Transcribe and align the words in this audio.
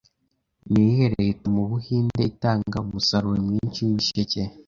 Niyihe 0.69 1.07
leta 1.19 1.45
mubuhinde 1.55 2.21
itanga 2.31 2.75
umusaruro 2.85 3.37
mwinshi 3.47 3.79
wibisheke 3.85 4.41